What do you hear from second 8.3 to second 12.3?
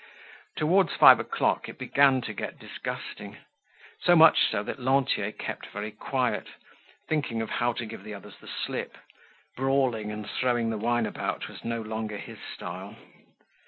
the slip; brawling and throwing the wine about was no longer